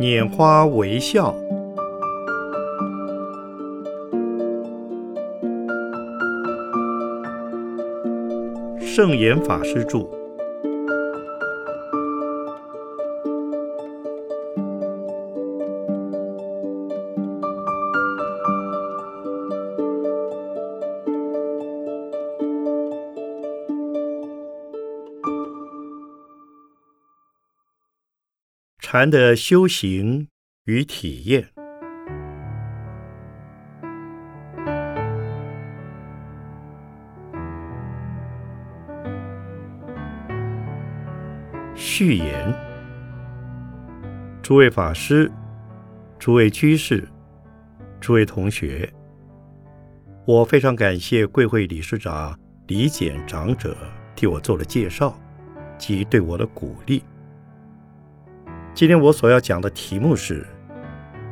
[0.00, 1.34] 拈花微笑，
[8.80, 10.17] 圣严法师著。
[29.00, 30.26] 禅的修行
[30.64, 31.48] 与体验。
[41.76, 42.52] 序言：
[44.42, 45.30] 诸位法师、
[46.18, 47.08] 诸位居士、
[48.00, 48.92] 诸位同学，
[50.26, 52.36] 我非常感谢贵会理事长
[52.66, 53.76] 李简长者
[54.16, 55.16] 替我做了介绍
[55.78, 57.00] 及对我的鼓励。
[58.78, 60.46] 今天我所要讲的题目是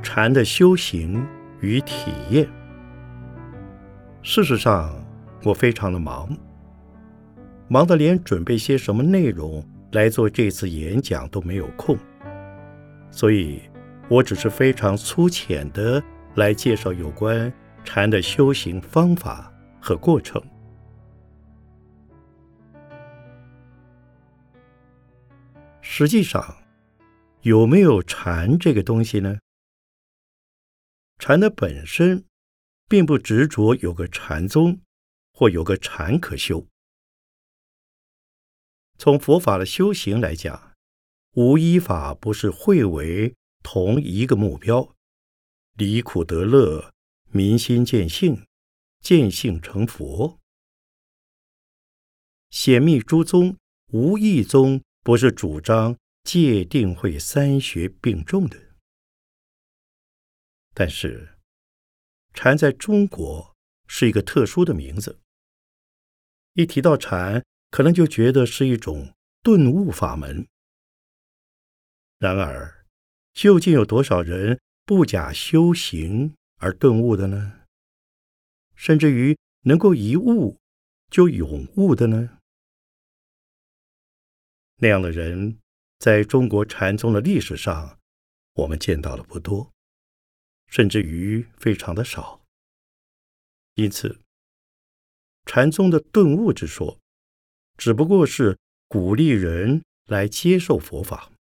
[0.02, 1.25] 禅的修行
[1.61, 2.44] 与体验。
[4.20, 4.92] 事实上，
[5.44, 6.36] 我非常的忙，
[7.69, 11.97] 忙得连准备些什么内容来做这次演讲都没有空，
[13.12, 13.62] 所以
[14.08, 16.03] 我只是非常粗浅的
[16.34, 17.53] 来介绍有关
[17.84, 20.42] 禅的修行方法和过程。
[25.81, 26.44] 实际上。
[27.47, 29.39] 有没有禅这个东西呢？
[31.16, 32.25] 禅的本身
[32.88, 34.80] 并不执着有个禅宗
[35.33, 36.66] 或有个禅可修。
[38.98, 40.75] 从佛法的修行来讲，
[41.34, 44.92] 无一法不是会为同一个目标：
[45.75, 46.92] 离苦得乐，
[47.31, 48.44] 明心见性，
[48.98, 50.41] 见性成佛。
[52.50, 53.56] 显密诸宗
[53.92, 55.97] 无一宗不是主张。
[56.27, 58.74] 界定会三学并重的，
[60.75, 61.38] 但是
[62.34, 63.54] 禅在中国
[63.87, 65.20] 是一个特殊的名字。
[66.54, 70.48] 一提到禅，可能就觉得是一种顿悟法门。
[72.19, 72.84] 然而，
[73.32, 77.60] 究竟有多少人不假修行而顿悟的呢？
[78.75, 80.58] 甚至于能够一悟
[81.08, 82.38] 就永悟的呢？
[84.78, 85.60] 那样的人。
[85.98, 87.98] 在中国禅宗的历史上，
[88.52, 89.72] 我们见到的不多，
[90.68, 92.42] 甚至于非常的少。
[93.74, 94.20] 因此，
[95.44, 96.98] 禅宗的顿悟之说，
[97.76, 98.58] 只不过是
[98.88, 101.32] 鼓励人来接受佛法。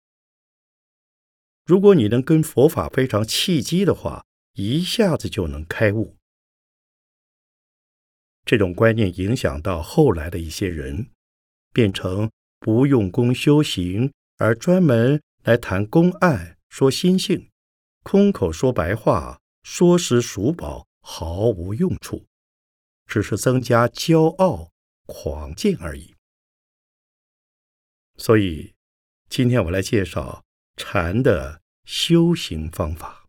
[1.66, 6.16] 如果你能跟佛法非常契机的话，一下子就能开悟。
[8.46, 11.10] 这种观念影响到后来的一些人，
[11.74, 14.14] 变成不用功修行。
[14.38, 17.50] 而专门来谈公案、说心性，
[18.04, 22.26] 空口说白话，说时数宝，毫无用处，
[23.06, 24.72] 只是增加骄傲、
[25.06, 26.14] 狂劲而已。
[28.18, 28.74] 所以，
[29.30, 30.44] 今天我来介绍
[30.76, 33.28] 禅的修行方法。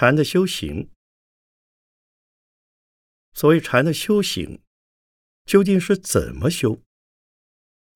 [0.00, 0.92] 禅的修行，
[3.32, 4.62] 所谓禅的修行，
[5.44, 6.80] 究竟是怎么修？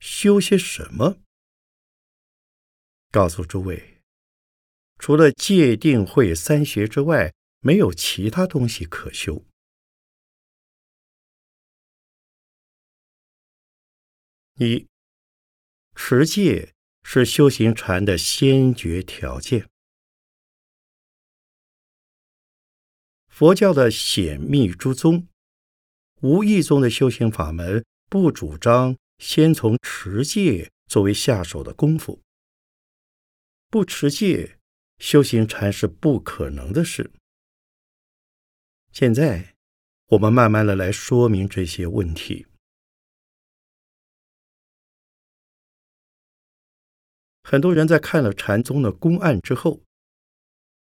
[0.00, 1.22] 修些什么？
[3.12, 4.02] 告诉诸位，
[4.98, 9.44] 除了戒定慧三学之外，没有其他东西可修。
[14.54, 14.88] 一
[15.94, 16.74] 持戒
[17.04, 19.71] 是修行禅的先决条件。
[23.42, 25.26] 佛教的显密诸宗，
[26.20, 32.22] 无意中的修行法门，不主张先从持戒作为下手的功夫。
[33.68, 34.60] 不持戒，
[34.98, 37.10] 修行禅是不可能的事。
[38.92, 39.56] 现在，
[40.10, 42.46] 我们慢慢的来说明这些问题。
[47.42, 49.82] 很多人在看了禅宗的公案之后。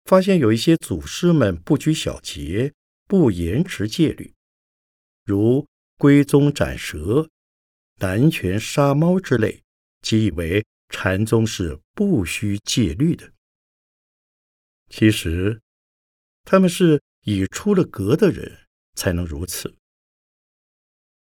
[0.06, 2.74] 发现有一些祖师们不拘小节，
[3.06, 4.34] 不严持戒律，
[5.26, 5.68] 如
[5.98, 7.30] 归宗斩蛇、
[7.98, 9.64] 南拳杀猫之类，
[10.02, 13.32] 即以为禅宗是不需戒律的。
[14.90, 15.62] 其实，
[16.44, 19.76] 他们是已出了阁的人才能如此，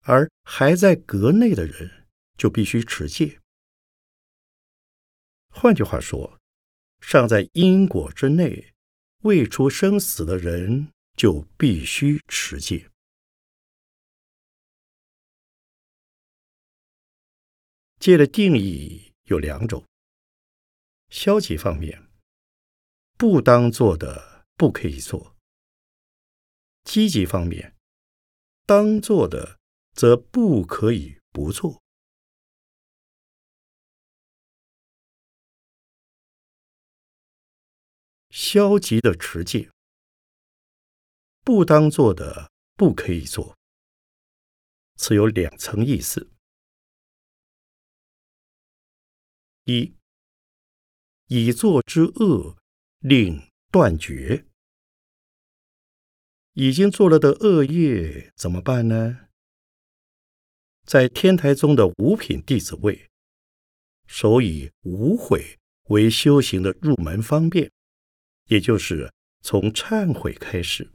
[0.00, 2.06] 而还在阁内的人
[2.38, 3.40] 就必须持戒。
[5.50, 6.37] 换句话说，
[7.00, 8.74] 尚在因果之内、
[9.22, 12.90] 未出生死的人，就必须持戒。
[17.98, 19.84] 戒的定义有两种：
[21.08, 22.08] 消极方面，
[23.16, 25.34] 不当做的不可以做；
[26.84, 27.74] 积极方面，
[28.64, 29.58] 当做的
[29.94, 31.82] 则不可以不做。
[38.40, 39.68] 消极的持戒，
[41.42, 43.58] 不当做的不可以做，
[44.94, 46.30] 此有两层意思。
[49.64, 49.92] 一，
[51.26, 52.56] 已作之恶，
[53.00, 54.46] 令断绝。
[56.52, 59.26] 已经做了的恶业怎么办呢？
[60.84, 63.10] 在天台宗的五品弟子位，
[64.06, 65.58] 首以无悔
[65.88, 67.72] 为修行的入门方便，
[68.48, 69.12] 也就是
[69.42, 70.90] 从忏悔开始。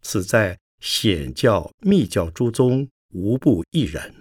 [0.00, 4.14] 此在显教、密教诸宗无不亦然。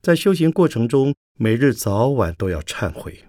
[0.00, 3.24] 在修行过程中，每日早晚都要忏悔，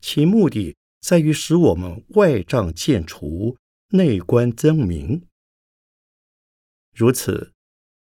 [0.00, 3.56] 其目的在于使我们外障渐除，
[3.90, 5.26] 内观增明。
[6.92, 7.52] 如此，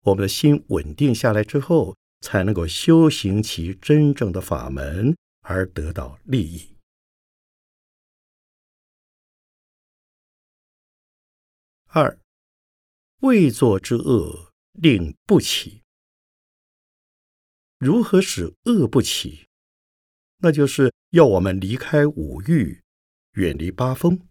[0.03, 6.72] 我们的心稳定下来之后，才能够修行其真正的法门，而得到利益。
[11.95, 12.19] 二，
[13.19, 15.83] 未作之恶，令不起。
[17.77, 19.47] 如何使恶不起？
[20.39, 22.83] 那就是要我们离开五欲，
[23.33, 24.27] 远离八风。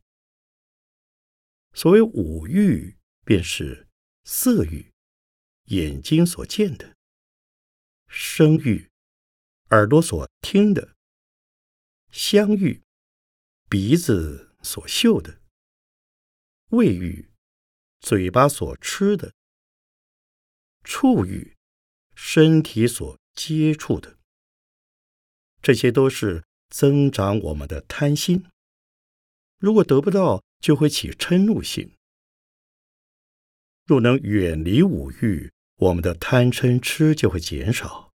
[1.73, 3.87] 所谓五欲，便是
[4.23, 4.91] 色欲，
[5.65, 6.95] 眼睛所见的；
[8.07, 8.89] 声欲，
[9.69, 10.95] 耳朵所听的；
[12.09, 12.81] 香欲，
[13.69, 15.39] 鼻子所嗅的；
[16.69, 17.29] 味欲，
[18.01, 19.31] 嘴巴所吃的；
[20.83, 21.55] 触欲，
[22.13, 23.17] 身体所。
[23.33, 24.17] 接触的，
[25.61, 28.45] 这些都是增长我们的贪心。
[29.57, 31.95] 如果得不到，就会起嗔怒心。
[33.85, 38.11] 若能远离五欲，我们的贪嗔痴就会减少，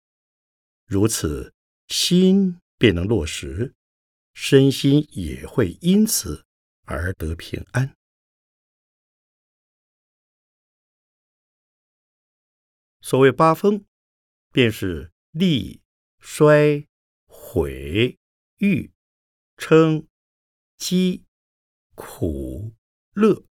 [0.85, 1.55] 如此
[1.89, 3.73] 心便能落实，
[4.35, 6.45] 身心也会因此
[6.85, 7.96] 而得平安。
[13.09, 13.85] 所谓八风。
[14.51, 15.81] 便是利、
[16.19, 16.89] 衰、
[17.27, 18.19] 毁、
[18.57, 18.91] 欲、
[19.57, 20.07] 嗔、
[20.77, 21.25] 饥、
[21.95, 22.75] 苦、
[23.13, 23.45] 乐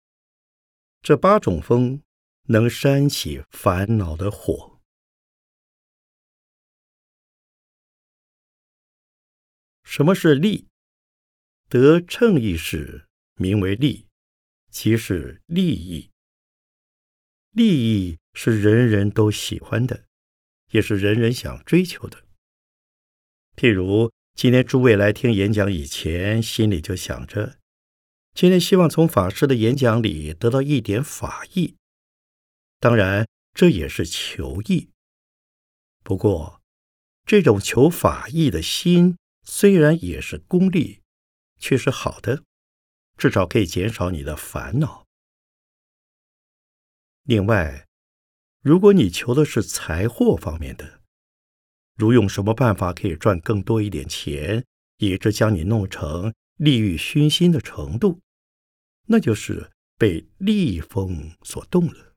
[1.02, 2.02] 这八种风，
[2.44, 4.80] 能煽起烦恼的火。
[9.84, 10.68] 什么是利？
[11.68, 14.08] 得称意时，名为利，
[14.70, 16.10] 即是利益。
[17.50, 20.04] 利益是人人都喜欢的。
[20.70, 22.24] 也是人人想追求的。
[23.54, 27.58] 譬如今天诸位来听演讲以前，心里就想着，
[28.34, 31.76] 今天希望从法师的演讲里得到一点法益。
[32.80, 34.90] 当然，这也是求益。
[36.02, 36.60] 不过，
[37.24, 41.02] 这种求法益的心，虽然也是功利，
[41.60, 42.42] 却是好的，
[43.16, 45.06] 至少可以减少你的烦恼。
[47.22, 47.86] 另外，
[48.64, 51.02] 如果你求的是财货方面的，
[51.98, 54.64] 如用什么办法可以赚更多一点钱，
[54.96, 58.22] 以致将你弄成利欲熏心的程度，
[59.06, 62.14] 那就是被利风所动了。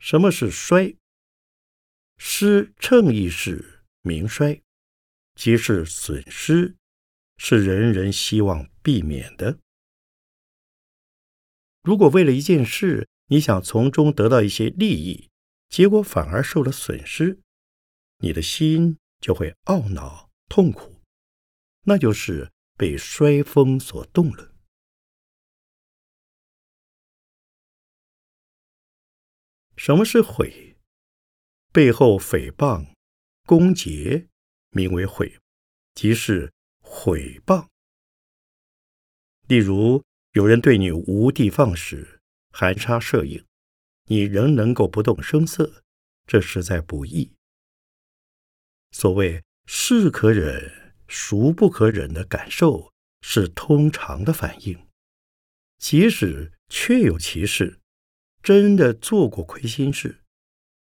[0.00, 0.96] 什么是衰？
[2.18, 4.60] 失称意是名衰，
[5.36, 6.74] 即是损失，
[7.36, 9.60] 是人人希望避免的。
[11.82, 15.30] 如果为了一件事，你想从中得到一些利益，
[15.68, 17.40] 结果反而受了损失，
[18.18, 21.00] 你的心就会懊恼痛苦，
[21.82, 24.54] 那就是被衰风所动了。
[29.76, 30.76] 什么是毁？
[31.72, 32.94] 背后诽谤、
[33.44, 34.28] 攻讦，
[34.70, 35.36] 名为毁，
[35.94, 37.66] 即是毁谤。
[39.48, 40.04] 例如。
[40.32, 42.20] 有人对你无的放矢、
[42.50, 43.44] 含沙射影，
[44.06, 45.84] 你仍能够不动声色，
[46.26, 47.32] 这实在不易。
[48.92, 54.88] 所谓“是可忍，孰不可忍”的感受，是通常的反应。
[55.78, 57.80] 即使确有其事，
[58.42, 60.22] 真的做过亏心事，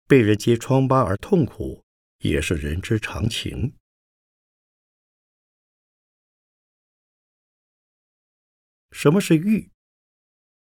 [0.08, 1.86] 被人揭疮疤而痛苦，
[2.20, 3.74] 也是人之常情。
[9.00, 9.70] 什么是誉？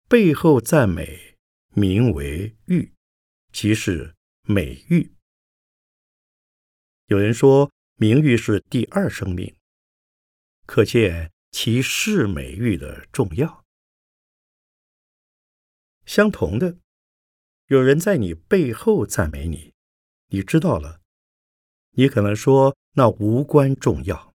[0.08, 1.36] 背后赞美，
[1.74, 2.94] 名为誉，
[3.52, 5.12] 即是美誉。
[7.08, 9.54] 有人说，名誉是第二生命，
[10.64, 13.66] 可见其视美誉的重要。
[16.06, 16.78] 相同的，
[17.66, 19.74] 有人在你背后赞美你，
[20.28, 21.02] 你知道了，
[21.90, 24.32] 你可能说那无关重要，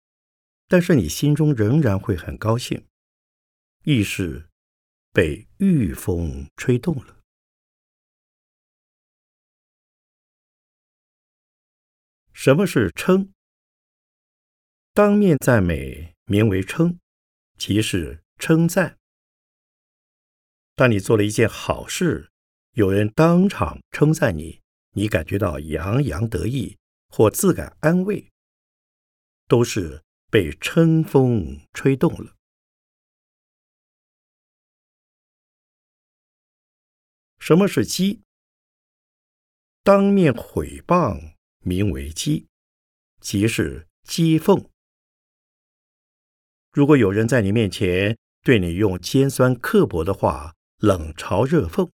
[0.67, 2.87] 但是你心中仍然会很高兴。
[3.85, 4.49] 亦是
[5.11, 7.19] 被御风吹动了。
[12.31, 13.33] 什么是称？
[14.93, 16.97] 当面赞美名为称，
[17.57, 18.97] 即是称赞。
[20.75, 22.31] 当你做了一件好事，
[22.71, 24.61] 有人当场称赞你，
[24.91, 26.77] 你感觉到洋洋得意
[27.09, 28.31] 或自感安慰，
[29.47, 32.33] 都是被称风吹动了。
[37.45, 38.21] 什么是讥？
[39.83, 42.45] 当面毁谤名为讥，
[43.19, 44.69] 即是讥讽。
[46.71, 51.89] 如果有人在你面前对你用尖酸刻薄的话冷嘲热讽，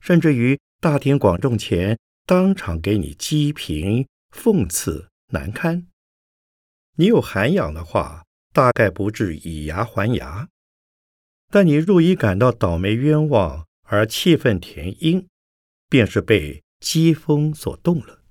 [0.00, 5.88] 甚至于大庭广众前当场给你讥评、讽刺、难堪，
[6.96, 10.48] 你有涵养的话，大概不至以牙还牙。
[11.50, 15.26] 但你若已感到倒霉冤枉，而气愤填膺，
[15.88, 18.22] 便是被讥风所动了。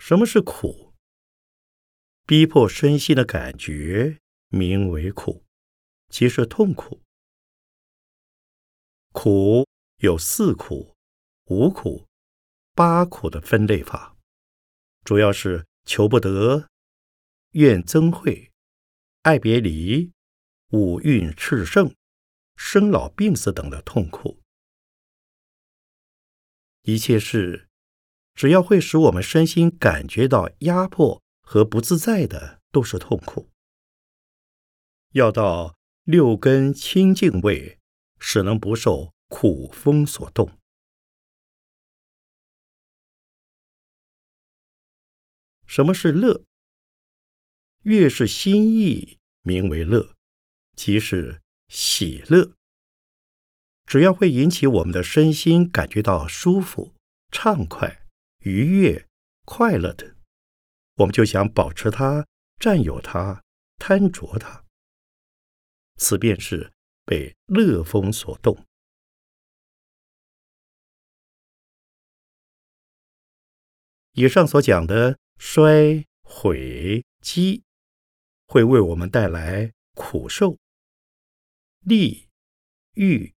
[0.00, 0.92] 什么是苦？
[2.26, 5.44] 逼迫身心的感觉名为苦，
[6.08, 7.00] 即是痛苦。
[9.12, 10.96] 苦有四苦、
[11.44, 12.08] 五苦、
[12.74, 14.16] 八苦的分类法，
[15.04, 16.68] 主要是求不得、
[17.52, 18.50] 怨憎会、
[19.22, 20.10] 爱别离。
[20.70, 21.94] 五蕴炽盛、
[22.54, 24.40] 生老病死等的痛苦，
[26.82, 27.68] 一切事
[28.34, 33.50] 只要会使我们身心感觉到压迫和不自在的，都是痛苦。
[35.10, 37.80] 要到六根清净位，
[38.20, 40.56] 使能不受苦风所动。
[45.66, 46.44] 什么是乐？
[47.82, 50.14] 越是心意，名为乐。
[50.82, 52.54] 即是喜乐，
[53.84, 56.94] 只要会引起我们的身心感觉到舒服、
[57.30, 58.06] 畅快、
[58.38, 59.06] 愉悦、
[59.44, 60.16] 快乐的，
[60.94, 62.26] 我们就想保持它、
[62.58, 63.44] 占有它、
[63.76, 64.64] 贪着它。
[65.96, 66.72] 此便是
[67.04, 68.64] 被乐风所动。
[74.12, 77.62] 以上所讲的衰、毁、积，
[78.46, 80.56] 会为我们带来苦受。
[81.80, 82.28] 利、
[82.94, 83.34] 欲、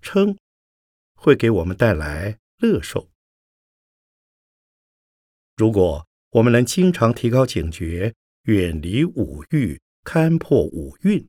[0.00, 0.38] 称，
[1.14, 3.10] 会给我们带来乐受。
[5.56, 11.28] 如果我们能经常提高警觉，远离五欲，勘破五蕴，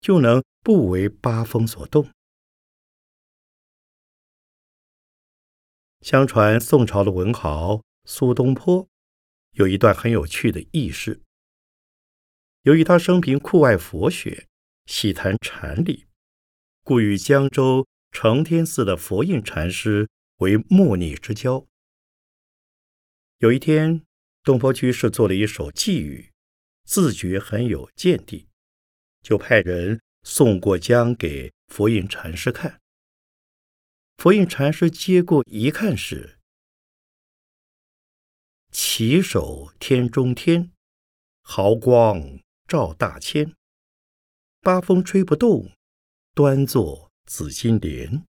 [0.00, 2.10] 就能不为八风所动。
[6.02, 8.86] 相传宋朝的文豪苏东坡
[9.52, 11.22] 有一段很有趣的轶事。
[12.62, 14.47] 由于他生平酷爱佛学。
[14.88, 16.06] 喜谈禅理，
[16.82, 21.66] 故与江州承天寺的佛印禅师为莫逆之交。
[23.36, 24.02] 有一天，
[24.42, 26.32] 东坡居士做了一首寄语，
[26.84, 28.48] 自觉很有见地，
[29.20, 32.80] 就派人送过江给佛印禅师看。
[34.16, 36.38] 佛印禅师接过一看时，
[38.72, 40.72] 起手天中天，
[41.42, 43.54] 毫光照大千。
[44.60, 45.70] 八风吹不动，
[46.34, 48.24] 端坐紫金莲。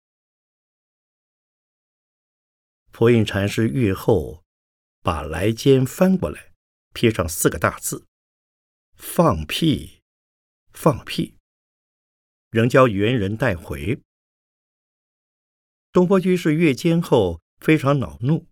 [2.91, 4.43] 佛印禅师阅后，
[5.03, 6.53] 把来笺翻过来，
[6.95, 8.07] 贴上四个大字
[8.97, 10.01] ：“放屁，
[10.73, 11.37] 放屁。”
[12.51, 14.01] 仍教猿人带回。
[15.93, 18.47] 东坡居士阅笺后非常恼怒，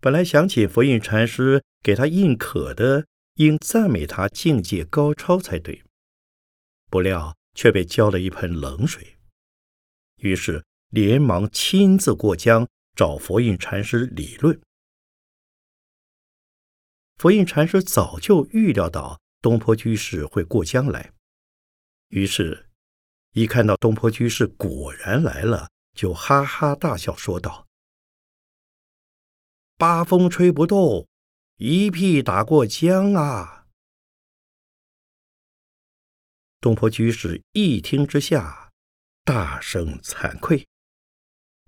[0.00, 5.84] 本来想请佛印禅师给他印可的，应赞美他境界高超才对。
[6.92, 9.16] 不料却被浇了一盆冷水，
[10.16, 14.60] 于是连忙亲自过江找佛印禅师理论。
[17.16, 21.14] 佛印禅师早就预料到东坡居士会过江来，
[22.08, 22.68] 于是，
[23.32, 27.66] 一看到东坡居士果然来了，就哈哈大笑，说道
[29.78, 31.08] ：“八风吹不动，
[31.56, 33.60] 一屁打过江啊！”
[36.62, 38.70] 东坡居士一听之下，
[39.24, 40.64] 大声惭愧，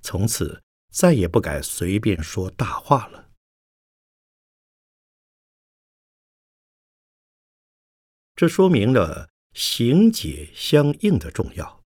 [0.02, 3.28] 从此再也不敢随便说大话了。
[8.36, 11.82] 这说明了行解相应的重要。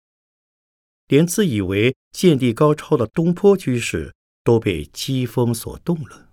[1.07, 6.29] 连自以为见地高超的东坡居士都被讥讽所动了。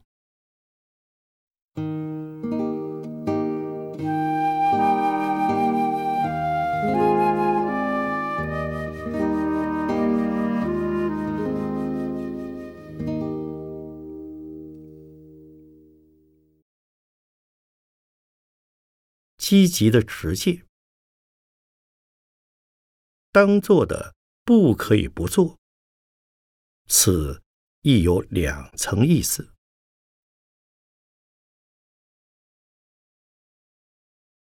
[19.51, 20.65] 积极的持戒，
[23.33, 24.15] 当做的
[24.45, 25.59] 不可以不做。
[26.87, 27.43] 此
[27.81, 29.53] 亦有两层意思：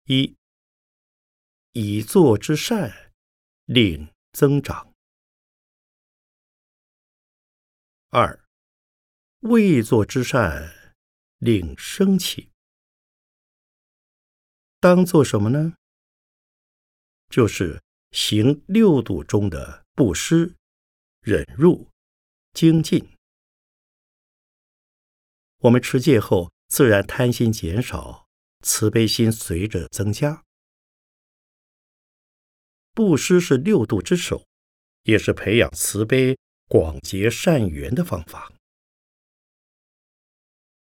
[0.07, 0.37] 一，
[1.71, 3.15] 以作之善，
[3.67, 4.93] 令增长；
[8.09, 8.45] 二，
[9.43, 10.93] 未作之善，
[11.39, 12.51] 令升起。
[14.81, 15.75] 当做什么呢？
[17.29, 17.83] 就是
[18.13, 20.55] 行六度中的布施、
[21.21, 21.89] 忍辱、
[22.53, 23.11] 精进。
[25.59, 28.29] 我们持戒后，自然贪心减少，
[28.63, 30.45] 慈悲心随着增加。
[32.95, 34.47] 布施是六度之首，
[35.03, 38.53] 也是培养慈悲、广结善缘的方法。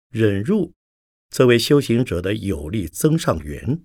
[0.09, 0.76] 忍辱。
[1.37, 3.85] 作为修行者的有力增上缘。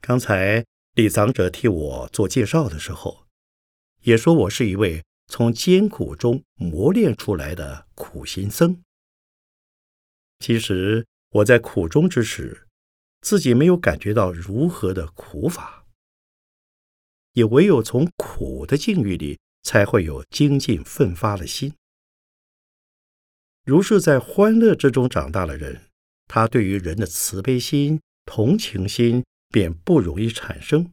[0.00, 3.28] 刚才李长者替我做介绍的时候，
[4.00, 8.82] 也说我是一位从艰苦中磨练出来的苦行僧。
[10.40, 12.66] 其实我在苦中之时，
[13.20, 15.86] 自己没有感觉到如何的苦法，
[17.34, 21.72] 也唯有从苦的境遇里，才会有精进奋发的心。
[23.64, 25.88] 如是在欢乐之中长大的人，
[26.34, 30.92] 他对于人的慈悲心、同情心便不容易产生，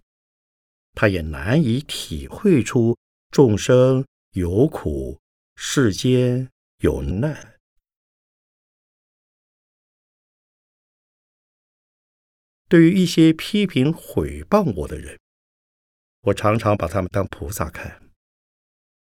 [0.94, 2.96] 他也难以体会出
[3.32, 5.20] 众生有苦、
[5.56, 6.52] 世间
[6.82, 7.56] 有难。
[12.70, 15.18] 对于一些批评毁谤我的人，
[16.22, 18.12] 我常常把他们当菩萨看。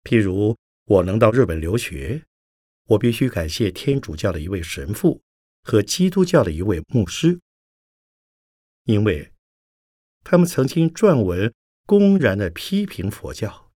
[0.06, 2.24] 譬如我能到日本留学。
[2.88, 5.22] 我必须感谢天主教的一位神父
[5.64, 7.40] 和基督教的一位牧师，
[8.84, 9.32] 因为
[10.24, 11.54] 他们曾经撰文
[11.86, 13.72] 公然的批评佛教，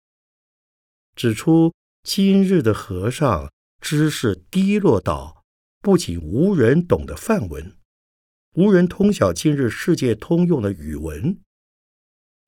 [1.16, 5.44] 指出今日的和尚知识低落到
[5.82, 7.78] 不仅无人懂的梵文，
[8.54, 11.40] 无人通晓今日世界通用的语文，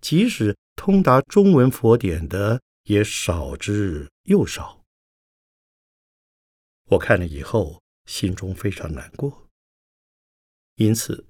[0.02, 4.84] 即使通达中文佛典的也少之又少。
[6.90, 9.48] 我看了以后，心中非常难过，
[10.76, 11.28] 因此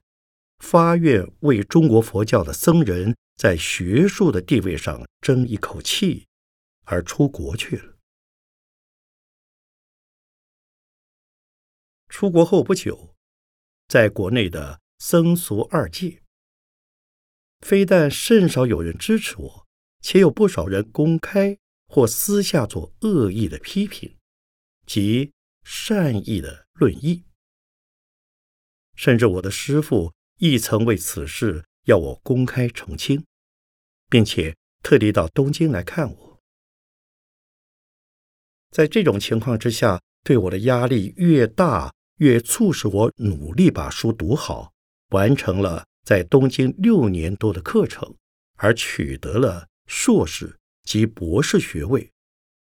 [0.60, 6.28] 发愿为中国佛教的僧人在学术的地位上争一口气，
[6.86, 7.98] 而出国去了。
[12.08, 13.16] 出国后不久，
[13.88, 16.22] 在国内的僧俗二界，
[17.60, 19.68] 非但甚少有人支持我，
[20.02, 24.16] 且有不少人公开或私下做恶意的批评，
[24.86, 25.34] 即。
[25.70, 27.26] 善意的论议，
[28.96, 33.26] 甚至我的师父亦曾为此事要我公开澄清，
[34.10, 36.42] 并且特地到东京来看我。
[38.72, 44.72] 在这种情况之下，对我的压力越大，越促使我努力把书读好，
[45.10, 48.16] 完成了在东京六年多的课程，
[48.56, 52.10] 而取得了硕士及博士学位，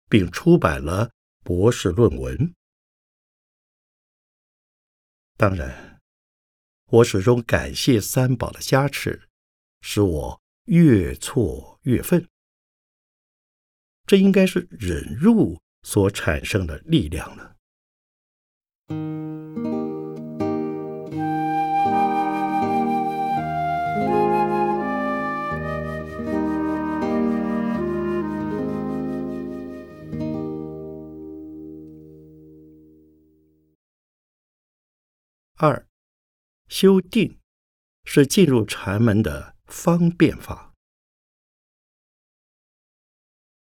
[0.10, 1.12] 并出版了
[1.44, 2.52] 博士论文。
[5.38, 6.00] 当然，
[6.86, 9.28] 我始终感谢三宝的加持，
[9.82, 12.30] 使我越挫越奋。
[14.06, 17.56] 这应该是忍辱所产生的力量了。
[36.68, 37.40] 修定
[38.04, 40.74] 是进入禅门的方便法。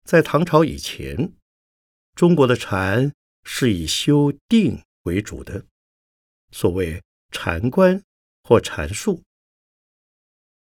[0.03, 1.33] 在唐朝以前，
[2.15, 5.65] 中国的禅是以修定为主的，
[6.51, 8.01] 所谓禅观
[8.43, 9.21] 或禅术；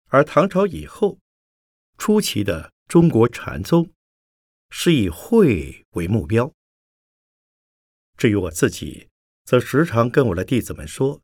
[0.07, 1.19] 而唐朝以后，
[1.97, 3.93] 初期的中国禅宗
[4.71, 6.53] 是以慧为目标。
[8.17, 9.09] 至于我自己，
[9.45, 11.23] 则时常跟我的弟子们说，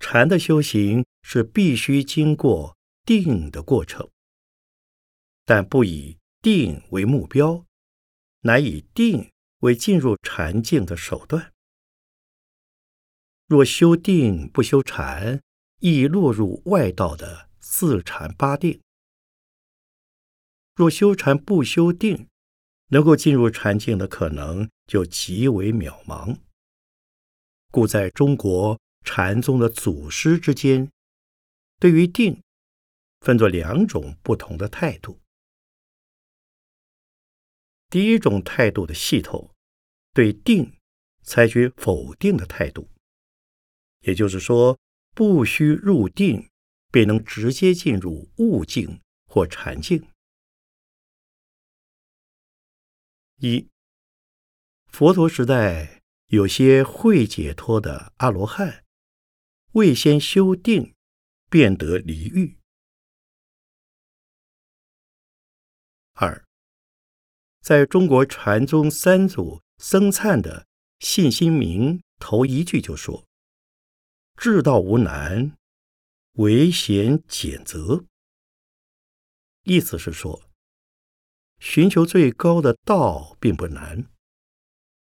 [0.00, 4.10] 禅的修行是必须经过定的过程，
[5.44, 7.64] 但不以定为目标，
[8.40, 11.52] 乃以定为进入禅境的手段。
[13.46, 15.42] 若修定不修禅，
[15.80, 18.80] 易落入外道的四禅八定；
[20.74, 22.28] 若修禅不修定，
[22.88, 26.38] 能够进入禅境的可能就极为渺茫。
[27.70, 30.90] 故在中国禅宗的祖师之间，
[31.78, 32.42] 对于定
[33.20, 35.20] 分作两种不同的态度。
[37.88, 39.50] 第一种态度的系统，
[40.12, 40.78] 对定
[41.22, 42.88] 采取否定的态度，
[44.00, 44.78] 也就是说，
[45.14, 46.48] 不需入定，
[46.92, 50.06] 便能直接进入悟境或禅境。
[53.38, 53.68] 一，
[54.86, 58.84] 佛陀时代有些会解脱的阿罗汉，
[59.72, 60.94] 未先修定，
[61.48, 62.58] 便得离欲。
[66.14, 66.44] 二。
[67.60, 70.66] 在中国禅宗三祖僧璨的
[70.98, 73.26] 信心明头一句就说
[74.34, 75.56] ：“至道无难，
[76.32, 78.06] 唯贤简择。”
[79.64, 80.50] 意思是说，
[81.58, 84.10] 寻求最高的道并不难，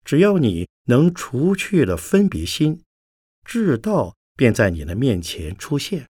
[0.04, 2.84] 只要你能除去了分别心，
[3.46, 6.08] 至道便在你的面前出现。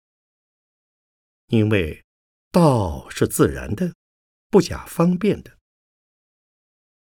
[1.47, 2.03] 因为
[2.51, 3.93] 道是自然的，
[4.49, 5.59] 不假方便的。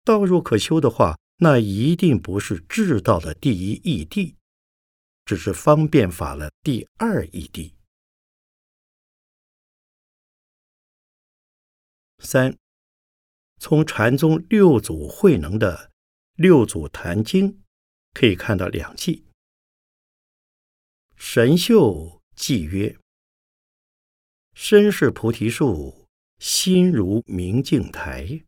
[0.04, 4.34] 道若可修的话，那一定不是智道的第一义谛，
[5.24, 7.72] 只是方便法了第二义谛。
[12.18, 12.56] 三，
[13.58, 15.76] 从禅宗六祖慧能的
[16.34, 17.52] 《六祖坛经》
[18.12, 19.26] 可以看到两记。
[21.24, 22.98] 神秀记曰
[24.54, 26.08] ：“身是菩提树，
[26.40, 28.44] 心如明镜台。”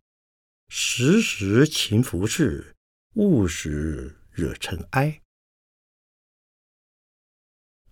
[0.69, 2.75] 时时勤拂拭，
[3.15, 5.23] 勿使惹尘埃。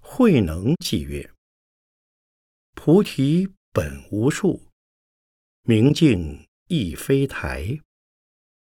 [0.00, 1.32] 慧能记曰
[2.74, 4.68] ：“菩提本无树，
[5.62, 7.80] 明镜亦非台。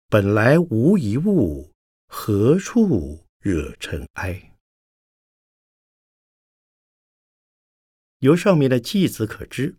[0.08, 1.70] 本来无一物，
[2.06, 4.52] 何处惹尘埃？”
[8.18, 9.76] 由上面的句子可知，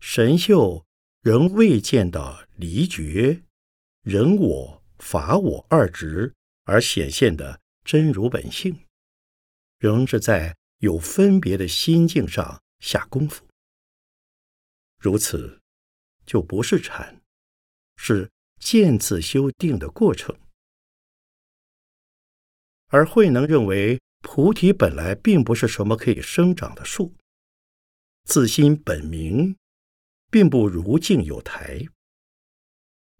[0.00, 0.86] 神秀。
[1.22, 3.42] 仍未见到离觉、
[4.02, 6.32] 人我、法我二执
[6.62, 8.86] 而显现的真如本性，
[9.80, 13.44] 仍是在有分别的心境上下功夫。
[15.00, 15.60] 如此，
[16.24, 17.20] 就不是禅，
[17.96, 18.30] 是
[18.60, 20.38] 渐次修定的过程。
[22.86, 27.12] 而慧能认为，菩提本来并不是什么可以生长的树，
[28.26, 29.56] 自心本明。
[30.28, 31.86] 并不如镜有台，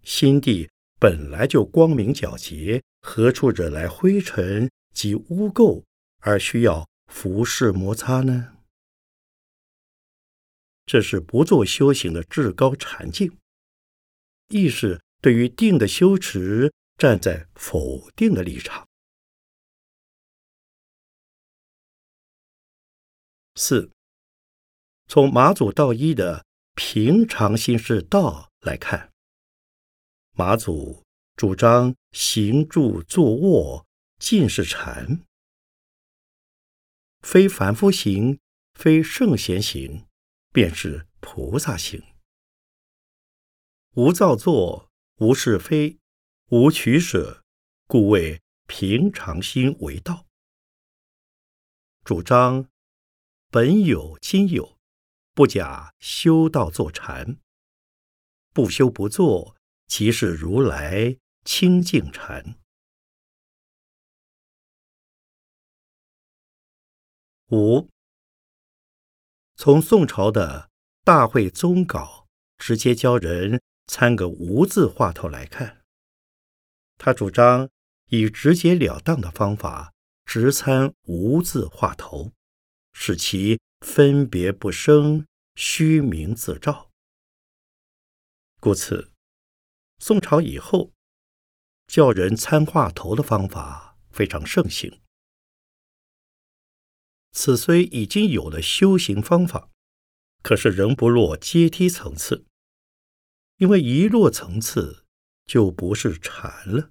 [0.03, 5.85] 心地本来就光明皎洁，何处惹来灰尘及污垢
[6.19, 8.59] 而需要服饰摩擦呢？
[10.85, 13.39] 这是不做修行的至高禅境，
[14.49, 18.87] 亦是对于定的修持站在否定的立场。
[23.55, 23.91] 四，
[25.07, 26.45] 从马祖道一的。
[26.79, 29.11] 平常心是道来看，
[30.33, 31.03] 马祖
[31.35, 33.87] 主张行住坐卧
[34.19, 35.25] 尽是禅，
[37.21, 38.39] 非凡夫行，
[38.75, 40.05] 非圣贤行，
[40.53, 42.05] 便是菩萨行。
[43.95, 44.91] 无造作，
[45.21, 45.99] 无是非，
[46.51, 47.43] 无取舍，
[47.87, 50.27] 故谓平常心为道。
[52.05, 52.69] 主张
[53.51, 54.76] 本有今有。
[55.37, 57.37] 不假修道坐禅，
[58.55, 59.55] 不修不坐，
[59.87, 62.59] 即是如来清净禅。
[67.51, 67.91] 五，
[69.57, 70.71] 从宋朝的
[71.05, 75.85] 大会宗稿直接教人参个无字话头来看，
[76.97, 77.69] 他主张
[78.07, 79.93] 以直截了当的方法
[80.25, 82.33] 直参无字话头，
[82.95, 83.61] 使其。
[83.87, 86.91] 分别不生，虚名自照。
[88.61, 89.13] 故此，
[90.01, 90.93] 宋朝以后，
[91.87, 95.01] 叫人参话头的方法非常盛行。
[97.31, 99.71] 此虽已经有了修行方法，
[100.43, 102.45] 可是仍不落阶梯层次，
[103.59, 105.07] 因为一落层次
[105.47, 106.91] 就不是禅了。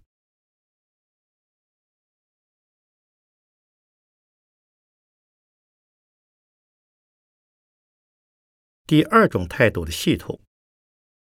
[8.88, 10.40] 第二种态度的系统，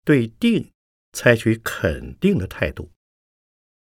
[0.03, 0.73] 对定
[1.13, 2.91] 采取肯定的态度，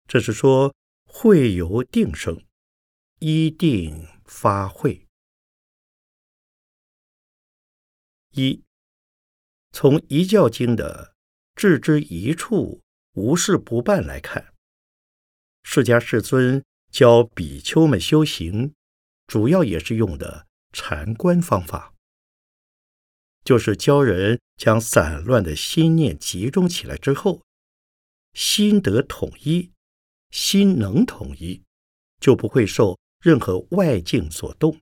[0.06, 2.44] 这是说会由定生，
[3.20, 5.06] 依定发会。
[8.32, 8.62] 一
[9.72, 11.14] 从《一教经》的
[11.54, 12.82] 置之一处，
[13.12, 14.52] 无事不办来看，
[15.62, 18.74] 释迦世尊教比丘们修行，
[19.26, 21.91] 主要也是用的禅观方法。
[23.44, 27.42] 就是教人将散乱的心念集中起来之后，
[28.34, 29.72] 心得统一，
[30.30, 31.62] 心能统一，
[32.20, 34.80] 就不会受任何外境所动，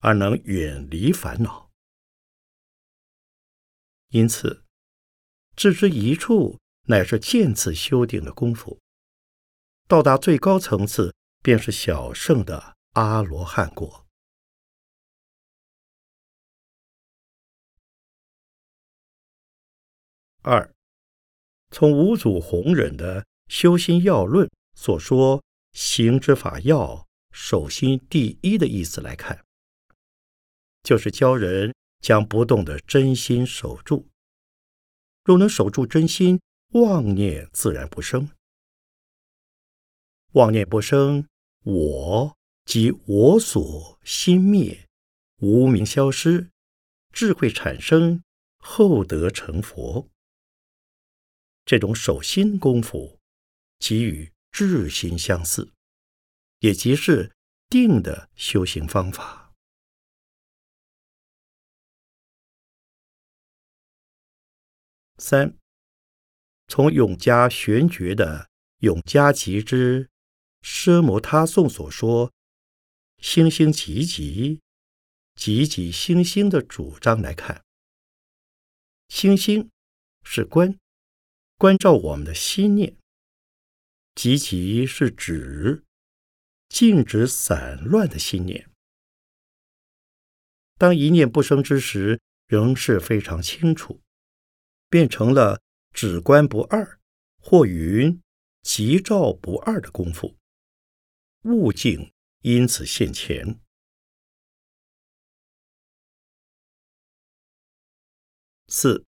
[0.00, 1.70] 而能远离烦恼。
[4.10, 4.64] 因此，
[5.56, 8.78] 置之一处，乃是渐次修定的功夫。
[9.88, 14.03] 到达最高层次，便是小圣的阿罗汉果。
[20.46, 20.74] 二，
[21.70, 29.42] 从五祖弘忍的《修心要论》所说“行之法要，守心第一”的意思来看，
[30.82, 34.06] 就是教人将不动的真心守住。
[35.24, 36.38] 若能守住真心，
[36.72, 38.28] 妄念自然不生。
[40.32, 41.26] 妄念不生，
[41.62, 44.86] 我即我所心灭，
[45.38, 46.50] 无名消失，
[47.12, 48.22] 智慧产生，
[48.58, 50.10] 后得成佛。
[51.64, 53.18] 这种守心功夫，
[53.78, 55.72] 即与智心相似，
[56.58, 57.34] 也即是
[57.68, 59.52] 定的修行方法。
[65.16, 65.56] 三，
[66.66, 68.44] 从永嘉玄觉的
[68.80, 70.10] 《永嘉集之
[70.60, 72.30] 奢摩他颂》所说
[73.18, 74.60] “星星急急，
[75.34, 77.64] 急急星星”的主张来看，
[79.08, 79.70] 星星
[80.24, 80.78] 是观。
[81.64, 82.94] 关照我们的心念，
[84.14, 85.82] 即其是指
[86.68, 88.70] 静止散乱的心念。
[90.76, 94.02] 当一念不生之时，仍是非常清楚，
[94.90, 97.00] 变成了止观不二，
[97.38, 98.20] 或云
[98.60, 100.36] 即照不二的功夫，
[101.44, 103.58] 悟境因此现前。
[108.68, 109.06] 四。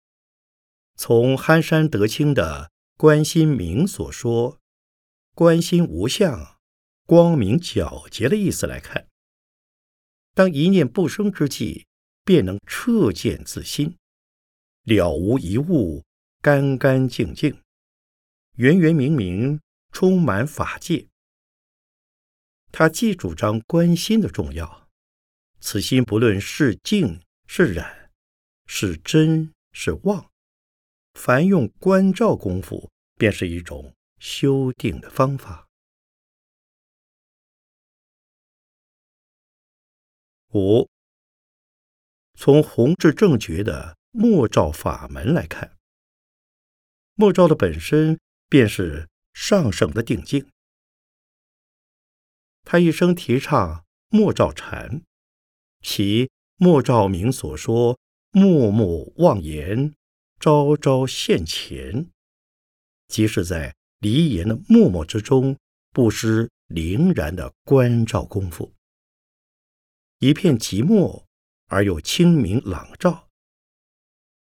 [1.03, 4.59] 从憨山德清的《观心明》所说
[5.33, 6.59] “观心无相，
[7.07, 9.07] 光明皎洁”的意思来看，
[10.35, 11.87] 当一念不生之际，
[12.23, 13.97] 便能彻见自心，
[14.83, 16.05] 了无一物，
[16.39, 17.59] 干干净净，
[18.57, 19.59] 圆圆明明，
[19.91, 21.07] 充满法界。
[22.71, 24.87] 他既主张观心的重要，
[25.59, 28.11] 此心不论是静是染，
[28.67, 30.30] 是真是妄。
[31.13, 35.67] 凡用观照功夫，便是一种修定的方法。
[40.53, 40.89] 五，
[42.33, 45.77] 从弘治正觉的默照法门来看，
[47.13, 48.19] 默照的本身
[48.49, 50.49] 便是上圣的定境。
[52.63, 55.03] 他一生提倡默照禅，
[55.81, 57.97] 其默照明所说
[58.31, 59.95] “默默妄言”。
[60.41, 62.09] 朝朝现前，
[63.07, 65.55] 即是在离言的默默之中，
[65.91, 68.73] 不失凛然的关照功夫。
[70.17, 71.25] 一片寂寞
[71.67, 73.29] 而又清明朗照，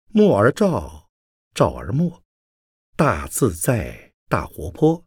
[0.09, 1.11] 默而照，
[1.53, 2.23] 照而默，
[2.97, 5.05] 大自在，大活泼，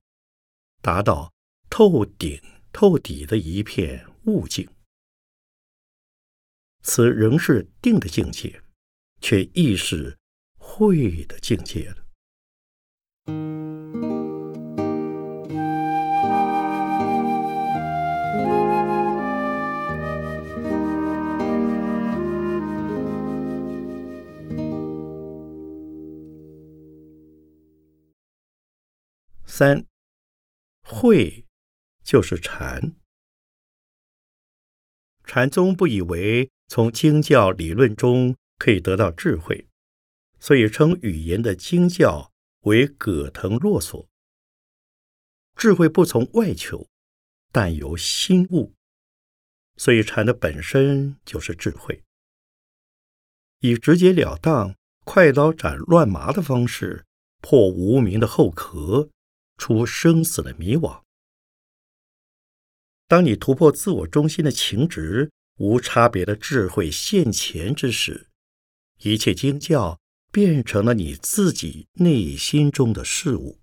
[0.83, 1.33] 达到
[1.71, 2.39] 透顶
[2.71, 4.69] 透底的一片悟境。
[6.83, 8.61] 此仍是定的境界，
[9.19, 10.15] 却亦是。
[10.69, 11.95] 会的境界了。
[29.45, 29.85] 三
[30.83, 31.45] 会
[32.03, 32.93] 就是禅，
[35.23, 39.66] 禅宗不以为从经教理论中可以得到智慧。
[40.39, 44.07] 所以称语言的经教为葛藤络索。
[45.55, 46.87] 智慧不从外求，
[47.51, 48.73] 但由心悟，
[49.75, 52.03] 所以禅的本身就是智慧。
[53.59, 57.05] 以直截了当、快刀斩乱麻的方式
[57.41, 59.09] 破无名的后壳，
[59.57, 61.01] 出生死的迷惘。
[63.07, 68.27] 当你突破自我中心的情执、无差别的智慧现前之时，
[68.99, 69.99] 一切经教
[70.37, 73.59] 变成了你自己内心中的事物。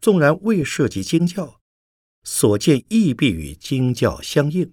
[0.00, 1.60] 纵然未涉及经教，
[2.24, 4.72] 所见亦必与经教相应。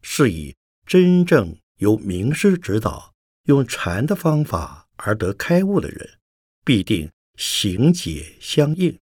[0.00, 0.54] 是以
[0.86, 3.12] 真正由名师指导，
[3.46, 6.20] 用禅的方法而得开悟的人，
[6.64, 8.96] 必定行解相应，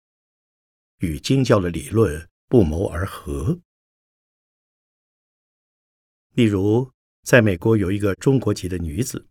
[0.99, 3.59] 与经教的理论不谋而合。
[6.35, 6.91] 例如，
[7.23, 9.27] 在美国有一个中国籍的女子，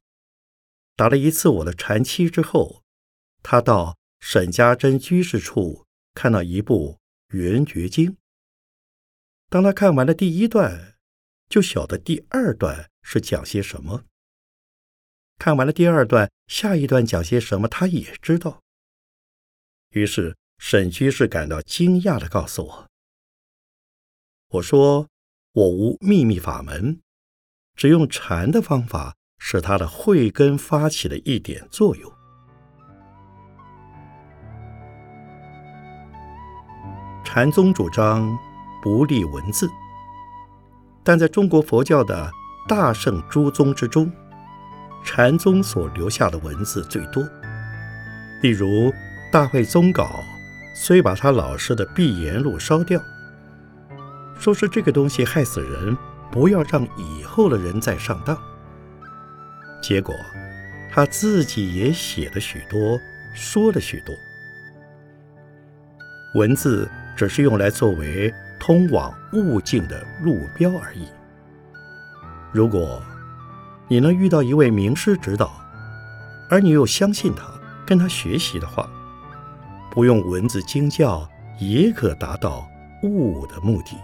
[0.96, 2.82] 打了一次我的禅期之后，
[3.42, 5.86] 他到沈家珍居士处。
[6.14, 6.98] 看到一部
[7.36, 8.12] 《圆觉经》，
[9.50, 10.96] 当他看完了第一段，
[11.46, 14.06] 就晓得第二段是讲些什么；
[15.36, 18.62] 看完了第二段，下一段讲些什么，他也知道。
[19.90, 22.90] 于是沈居士感到惊讶的告诉我
[24.48, 25.06] ：“我说
[25.52, 27.02] 我无秘密法门，
[27.74, 32.12] 只用禅的方法，是他的慧根发起的一点作用。”
[37.24, 38.38] 禅宗主张
[38.82, 39.68] 不立文字，
[41.04, 42.30] 但在中国佛教的
[42.66, 44.10] 大圣诸宗之中，
[45.04, 47.22] 禅宗所留下的文字最多。
[48.42, 48.66] 例如
[49.30, 50.04] 《大会宗稿》，
[50.74, 53.00] 虽把他老师的《碧岩录》烧掉，
[54.38, 55.96] 说是这个东西害死人，
[56.30, 58.38] 不要让以后的人再上当。
[59.86, 60.12] 结果
[60.90, 62.98] 他自己也写了许多，
[63.34, 64.12] 说了许多
[66.34, 66.90] 文字。
[67.16, 71.08] 只是用来作为通往悟境的路标而已。
[72.52, 73.02] 如果
[73.88, 75.50] 你能遇到一位名师指导，
[76.50, 77.44] 而你又相信他，
[77.86, 78.86] 跟他学习的话，
[79.90, 81.26] 不用文字经教
[81.58, 82.68] 也可达到
[83.02, 83.96] 悟的目的。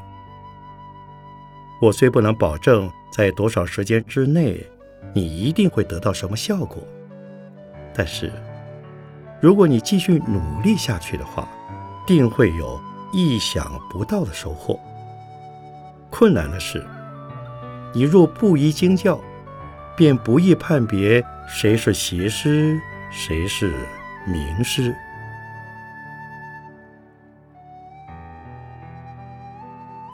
[1.82, 4.66] 我虽不能保证在多少时间之内
[5.12, 6.82] 你一定会得到什么效果，
[7.94, 8.32] 但是
[9.40, 11.48] 如果你继续努力下去的话，
[12.06, 12.80] 定会有。
[13.14, 14.80] 意想不到的收获。
[16.08, 16.82] 困难的是，
[17.92, 19.20] 你若不依经教，
[19.94, 23.70] 便不易判别谁是邪师，谁是
[24.26, 24.96] 名师。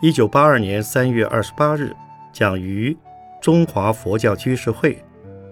[0.03, 1.95] 一九八二年三月二十八日，
[2.33, 2.97] 讲于
[3.49, 5.03] 中华佛教居士会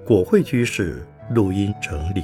[0.05, 2.23] 果会居士录音整理。